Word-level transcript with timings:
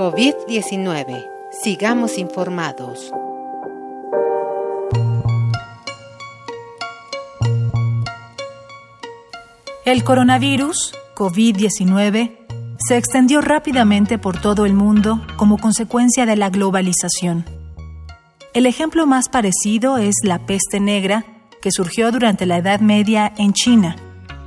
COVID-19. 0.00 1.26
Sigamos 1.62 2.16
informados. 2.16 3.12
El 9.84 10.02
coronavirus, 10.02 10.94
COVID-19, 11.14 12.34
se 12.78 12.96
extendió 12.96 13.42
rápidamente 13.42 14.16
por 14.16 14.40
todo 14.40 14.64
el 14.64 14.72
mundo 14.72 15.20
como 15.36 15.58
consecuencia 15.58 16.24
de 16.24 16.36
la 16.36 16.48
globalización. 16.48 17.44
El 18.54 18.64
ejemplo 18.64 19.04
más 19.04 19.28
parecido 19.28 19.98
es 19.98 20.14
la 20.22 20.46
peste 20.46 20.80
negra, 20.80 21.26
que 21.60 21.70
surgió 21.70 22.10
durante 22.10 22.46
la 22.46 22.56
Edad 22.56 22.80
Media 22.80 23.34
en 23.36 23.52
China. 23.52 23.96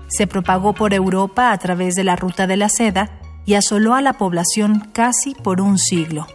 Se 0.07 0.25
propagó 0.25 0.73
por 0.73 0.95
Europa 0.95 1.51
a 1.51 1.57
través 1.59 1.93
de 1.93 2.03
la 2.03 2.15
ruta 2.15 2.47
de 2.47 2.57
la 2.57 2.69
seda 2.69 3.19
y 3.45 3.55
asoló 3.55 3.93
a 3.95 4.01
la 4.01 4.13
población 4.13 4.87
casi 4.93 5.35
por 5.35 5.61
un 5.61 5.77
siglo. 5.77 6.27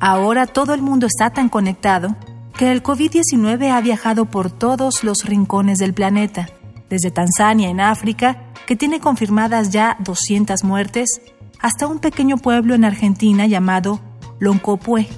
Ahora 0.00 0.46
todo 0.46 0.72
el 0.72 0.82
mundo 0.82 1.06
está 1.06 1.30
tan 1.30 1.48
conectado 1.48 2.16
que 2.56 2.72
el 2.72 2.82
COVID-19 2.82 3.70
ha 3.70 3.80
viajado 3.80 4.26
por 4.26 4.50
todos 4.50 5.04
los 5.04 5.24
rincones 5.24 5.78
del 5.78 5.94
planeta, 5.94 6.48
desde 6.88 7.10
Tanzania 7.10 7.68
en 7.68 7.80
África, 7.80 8.42
que 8.66 8.76
tiene 8.76 9.00
confirmadas 9.00 9.70
ya 9.70 9.96
200 10.00 10.64
muertes, 10.64 11.20
hasta 11.60 11.86
un 11.86 11.98
pequeño 11.98 12.38
pueblo 12.38 12.74
en 12.74 12.84
Argentina 12.84 13.46
llamado 13.46 14.00
Loncopué, 14.38 15.08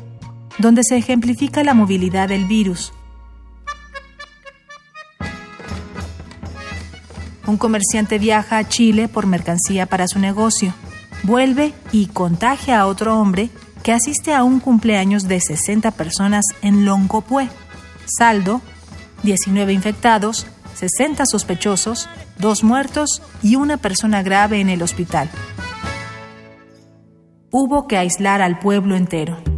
donde 0.58 0.82
se 0.82 0.96
ejemplifica 0.96 1.62
la 1.62 1.74
movilidad 1.74 2.28
del 2.28 2.46
virus. 2.46 2.92
Un 7.46 7.56
comerciante 7.56 8.18
viaja 8.18 8.58
a 8.58 8.68
Chile 8.68 9.08
por 9.08 9.26
mercancía 9.26 9.86
para 9.86 10.08
su 10.08 10.18
negocio 10.18 10.74
vuelve 11.22 11.74
y 11.92 12.06
contagia 12.06 12.80
a 12.80 12.86
otro 12.86 13.18
hombre 13.18 13.50
que 13.82 13.92
asiste 13.92 14.34
a 14.34 14.44
un 14.44 14.60
cumpleaños 14.60 15.28
de 15.28 15.40
60 15.40 15.90
personas 15.92 16.44
en 16.62 16.84
Longopué. 16.84 17.48
Saldo, 18.06 18.60
19 19.22 19.72
infectados, 19.72 20.46
60 20.74 21.26
sospechosos, 21.26 22.08
2 22.38 22.64
muertos 22.64 23.22
y 23.42 23.56
una 23.56 23.76
persona 23.76 24.22
grave 24.22 24.60
en 24.60 24.68
el 24.68 24.82
hospital. 24.82 25.28
Hubo 27.50 27.86
que 27.86 27.98
aislar 27.98 28.40
al 28.40 28.58
pueblo 28.58 28.96
entero. 28.96 29.51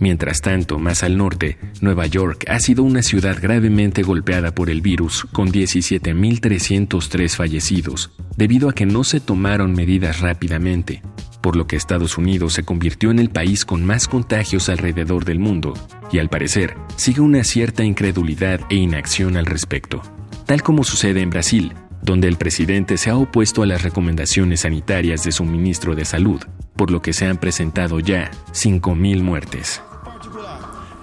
Mientras 0.00 0.40
tanto, 0.40 0.78
más 0.78 1.04
al 1.04 1.18
norte, 1.18 1.58
Nueva 1.82 2.06
York 2.06 2.46
ha 2.48 2.58
sido 2.58 2.82
una 2.82 3.02
ciudad 3.02 3.36
gravemente 3.40 4.02
golpeada 4.02 4.54
por 4.54 4.70
el 4.70 4.80
virus, 4.80 5.26
con 5.30 5.52
17.303 5.52 7.36
fallecidos, 7.36 8.10
debido 8.34 8.70
a 8.70 8.72
que 8.72 8.86
no 8.86 9.04
se 9.04 9.20
tomaron 9.20 9.74
medidas 9.74 10.20
rápidamente, 10.20 11.02
por 11.42 11.54
lo 11.54 11.66
que 11.66 11.76
Estados 11.76 12.16
Unidos 12.16 12.54
se 12.54 12.62
convirtió 12.62 13.10
en 13.10 13.18
el 13.18 13.28
país 13.28 13.66
con 13.66 13.84
más 13.84 14.08
contagios 14.08 14.70
alrededor 14.70 15.26
del 15.26 15.38
mundo, 15.38 15.74
y 16.10 16.18
al 16.18 16.30
parecer 16.30 16.76
sigue 16.96 17.20
una 17.20 17.44
cierta 17.44 17.84
incredulidad 17.84 18.60
e 18.70 18.76
inacción 18.76 19.36
al 19.36 19.44
respecto, 19.44 20.00
tal 20.46 20.62
como 20.62 20.82
sucede 20.82 21.20
en 21.20 21.28
Brasil, 21.28 21.74
donde 22.00 22.26
el 22.26 22.38
presidente 22.38 22.96
se 22.96 23.10
ha 23.10 23.16
opuesto 23.18 23.62
a 23.62 23.66
las 23.66 23.82
recomendaciones 23.82 24.60
sanitarias 24.60 25.24
de 25.24 25.32
su 25.32 25.44
ministro 25.44 25.94
de 25.94 26.06
Salud, 26.06 26.40
por 26.74 26.90
lo 26.90 27.02
que 27.02 27.12
se 27.12 27.26
han 27.26 27.36
presentado 27.36 28.00
ya 28.00 28.30
5.000 28.54 29.22
muertes. 29.22 29.82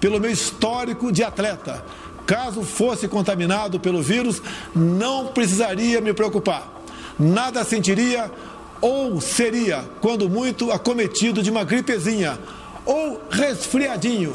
Pelo 0.00 0.20
meu 0.20 0.30
histórico 0.30 1.10
de 1.12 1.22
atleta. 1.22 1.84
Caso 2.26 2.62
fosse 2.62 3.08
contaminado 3.08 3.80
pelo 3.80 4.02
vírus, 4.02 4.42
não 4.74 5.28
precisaria 5.28 6.00
me 6.00 6.12
preocupar. 6.12 6.82
Nada 7.18 7.64
sentiria 7.64 8.30
ou 8.80 9.20
seria, 9.20 9.82
quando 10.00 10.28
muito, 10.28 10.70
acometido 10.70 11.42
de 11.42 11.50
uma 11.50 11.64
gripezinha 11.64 12.38
ou 12.84 13.20
resfriadinho. 13.30 14.34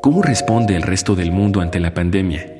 ¿Cómo 0.00 0.22
responde 0.22 0.76
el 0.76 0.82
resto 0.82 1.14
del 1.14 1.32
mundo 1.32 1.60
ante 1.60 1.80
la 1.80 1.92
pandemia? 1.92 2.54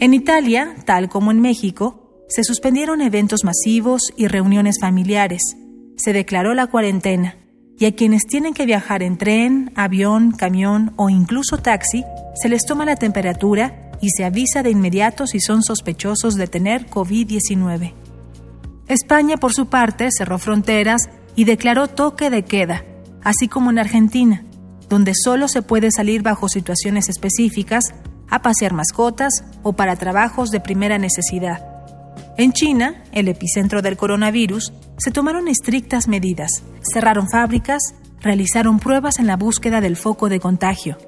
En 0.00 0.12
Italia, 0.12 0.74
tal 0.84 1.08
como 1.08 1.30
en 1.30 1.40
México, 1.40 2.03
se 2.28 2.44
suspendieron 2.44 3.00
eventos 3.00 3.44
masivos 3.44 4.12
y 4.16 4.28
reuniones 4.28 4.76
familiares. 4.80 5.42
Se 5.96 6.12
declaró 6.12 6.54
la 6.54 6.66
cuarentena 6.66 7.36
y 7.78 7.86
a 7.86 7.94
quienes 7.94 8.26
tienen 8.26 8.54
que 8.54 8.66
viajar 8.66 9.02
en 9.02 9.18
tren, 9.18 9.72
avión, 9.74 10.32
camión 10.32 10.92
o 10.96 11.10
incluso 11.10 11.58
taxi, 11.58 12.04
se 12.40 12.48
les 12.48 12.64
toma 12.64 12.84
la 12.84 12.96
temperatura 12.96 13.90
y 14.00 14.10
se 14.10 14.24
avisa 14.24 14.62
de 14.62 14.70
inmediato 14.70 15.26
si 15.26 15.40
son 15.40 15.62
sospechosos 15.62 16.34
de 16.34 16.46
tener 16.46 16.88
COVID-19. 16.88 17.94
España, 18.86 19.36
por 19.36 19.54
su 19.54 19.66
parte, 19.66 20.08
cerró 20.16 20.38
fronteras 20.38 21.08
y 21.36 21.44
declaró 21.44 21.88
toque 21.88 22.30
de 22.30 22.44
queda, 22.44 22.84
así 23.22 23.48
como 23.48 23.70
en 23.70 23.78
Argentina, 23.78 24.44
donde 24.88 25.12
solo 25.14 25.48
se 25.48 25.62
puede 25.62 25.90
salir 25.90 26.22
bajo 26.22 26.48
situaciones 26.48 27.08
específicas, 27.08 27.94
a 28.30 28.42
pasear 28.42 28.72
mascotas 28.72 29.44
o 29.62 29.74
para 29.74 29.96
trabajos 29.96 30.50
de 30.50 30.60
primera 30.60 30.98
necesidad. 30.98 31.73
En 32.36 32.52
China, 32.52 33.04
el 33.12 33.28
epicentro 33.28 33.80
del 33.80 33.96
coronavirus, 33.96 34.72
se 34.98 35.12
tomaron 35.12 35.46
estrictas 35.46 36.08
medidas, 36.08 36.64
cerraron 36.92 37.28
fábricas, 37.28 37.94
realizaron 38.20 38.80
pruebas 38.80 39.20
en 39.20 39.28
la 39.28 39.36
búsqueda 39.36 39.80
del 39.80 39.96
foco 39.96 40.28
de 40.28 40.40
contagio. 40.40 40.98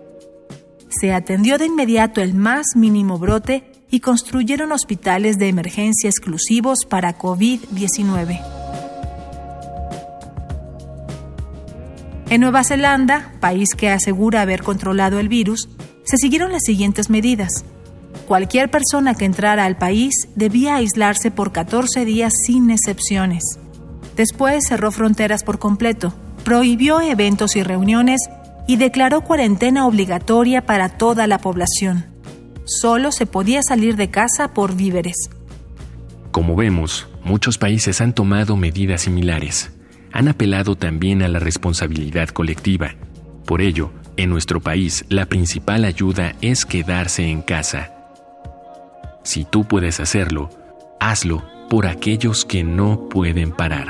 Se 0.89 1.13
atendió 1.13 1.59
de 1.59 1.67
inmediato 1.67 2.21
el 2.21 2.35
más 2.35 2.77
mínimo 2.77 3.19
brote 3.19 3.73
y 3.91 4.01
construyeron 4.01 4.71
hospitales 4.71 5.37
de 5.39 5.49
emergencia 5.49 6.09
exclusivos 6.09 6.85
para 6.89 7.19
COVID-19. 7.19 8.41
En 12.31 12.41
Nueva 12.41 12.63
Zelanda, 12.63 13.33
país 13.41 13.71
que 13.77 13.91
asegura 13.91 14.43
haber 14.43 14.63
controlado 14.63 15.19
el 15.19 15.29
virus, 15.29 15.69
se 16.05 16.19
siguieron 16.19 16.53
las 16.53 16.63
siguientes 16.65 17.11
medidas. 17.11 17.65
Cualquier 18.25 18.71
persona 18.71 19.15
que 19.15 19.25
entrara 19.25 19.65
al 19.65 19.77
país 19.77 20.29
debía 20.35 20.77
aislarse 20.77 21.31
por 21.31 21.53
14 21.53 22.05
días 22.05 22.33
sin 22.45 22.71
excepciones. 22.71 23.43
Después 24.17 24.67
cerró 24.67 24.91
fronteras 24.91 25.45
por 25.45 25.59
completo, 25.59 26.15
prohibió 26.45 27.01
eventos 27.01 27.55
y 27.55 27.63
reuniones 27.63 28.21
y 28.67 28.77
declaró 28.77 29.21
cuarentena 29.21 29.87
obligatoria 29.87 30.67
para 30.67 30.89
toda 30.89 31.27
la 31.27 31.39
población. 31.39 32.07
Solo 32.65 33.13
se 33.13 33.27
podía 33.27 33.63
salir 33.63 33.95
de 33.95 34.11
casa 34.11 34.55
por 34.55 34.75
víveres. 34.75 35.17
Como 36.33 36.57
vemos, 36.57 37.09
muchos 37.23 37.59
países 37.59 38.01
han 38.01 38.13
tomado 38.13 38.57
medidas 38.57 39.03
similares. 39.03 39.71
Han 40.13 40.29
apelado 40.29 40.75
también 40.75 41.23
a 41.23 41.29
la 41.29 41.39
responsabilidad 41.39 42.31
colectiva. 42.31 42.97
Por 43.45 43.63
ello, 43.63 43.93
en 44.17 44.31
nuestro 44.31 44.61
país, 44.61 45.05
la 45.09 45.27
principal 45.27 45.85
ayuda 45.85 46.35
es 46.41 46.65
quedarse 46.65 47.29
en 47.29 47.43
casa 47.43 47.96
si 49.27 49.45
tú 49.45 49.65
puedes 49.65 49.99
hacerlo, 49.99 50.51
hazlo 51.01 51.43
por 51.69 51.87
aquellos 51.87 52.45
que 52.45 52.63
no 52.63 53.09
pueden 53.09 53.51
parar. 53.51 53.89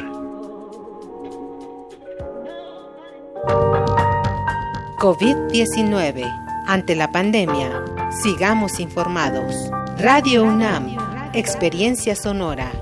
COVID-19. 4.99 6.25
Ante 6.67 6.97
la 6.97 7.13
pandemia, 7.13 7.85
sigamos 8.23 8.81
informados. 8.81 9.71
Radio 9.99 10.43
UNAM, 10.43 10.97
Experiencia 11.35 12.17
Sonora. 12.17 12.73